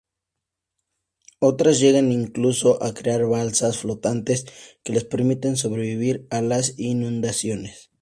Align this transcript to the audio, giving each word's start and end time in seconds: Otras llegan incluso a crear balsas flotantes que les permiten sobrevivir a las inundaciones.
Otras 1.37 1.79
llegan 1.79 2.11
incluso 2.11 2.81
a 2.81 2.91
crear 2.95 3.27
balsas 3.27 3.77
flotantes 3.77 4.47
que 4.83 4.93
les 4.93 5.03
permiten 5.03 5.57
sobrevivir 5.57 6.25
a 6.31 6.41
las 6.41 6.73
inundaciones. 6.79 7.91